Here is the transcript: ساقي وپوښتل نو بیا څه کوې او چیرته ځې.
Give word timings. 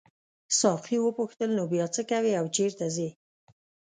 ساقي 0.59 0.97
وپوښتل 1.01 1.49
نو 1.57 1.63
بیا 1.71 1.85
څه 1.95 2.01
کوې 2.09 2.33
او 2.39 2.45
چیرته 2.55 2.85
ځې. 2.95 3.09